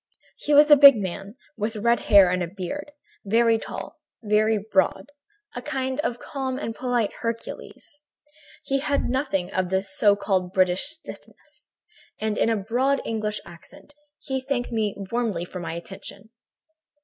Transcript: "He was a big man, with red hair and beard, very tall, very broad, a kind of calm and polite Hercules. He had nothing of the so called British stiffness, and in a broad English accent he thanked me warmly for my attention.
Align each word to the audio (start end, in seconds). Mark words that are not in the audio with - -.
"He 0.37 0.51
was 0.55 0.71
a 0.71 0.75
big 0.75 0.95
man, 0.95 1.35
with 1.55 1.75
red 1.75 1.99
hair 1.99 2.31
and 2.31 2.55
beard, 2.55 2.91
very 3.23 3.59
tall, 3.59 3.99
very 4.23 4.57
broad, 4.57 5.11
a 5.55 5.61
kind 5.61 5.99
of 5.99 6.17
calm 6.17 6.57
and 6.57 6.73
polite 6.73 7.13
Hercules. 7.21 8.01
He 8.63 8.79
had 8.79 9.11
nothing 9.11 9.51
of 9.53 9.69
the 9.69 9.83
so 9.83 10.15
called 10.15 10.53
British 10.53 10.87
stiffness, 10.87 11.69
and 12.19 12.35
in 12.35 12.49
a 12.49 12.57
broad 12.57 12.99
English 13.05 13.39
accent 13.45 13.93
he 14.17 14.41
thanked 14.41 14.71
me 14.71 14.95
warmly 15.11 15.45
for 15.45 15.59
my 15.59 15.73
attention. 15.73 16.31